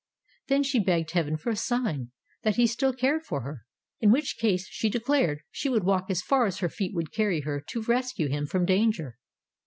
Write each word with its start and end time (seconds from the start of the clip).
Then 0.47 0.63
she 0.63 0.79
begged 0.79 1.11
Heaven 1.11 1.37
for 1.37 1.51
a 1.51 1.55
sign 1.55 2.09
that 2.41 2.55
he 2.55 2.65
still 2.65 2.91
cared 2.91 3.21
for 3.21 3.41
her. 3.41 3.67
In 3.99 4.09
which 4.11 4.37
case, 4.39 4.65
she 4.67 4.89
declared, 4.89 5.41
she 5.51 5.69
would 5.69 5.83
walk 5.83 6.07
as 6.09 6.23
far 6.23 6.47
as 6.47 6.57
her 6.57 6.69
feet 6.69 6.95
would 6.95 7.11
carry 7.13 7.41
her 7.41 7.63
to 7.67 7.83
rescue 7.83 8.27
him 8.27 8.47
from 8.47 8.65
danger. 8.65 9.19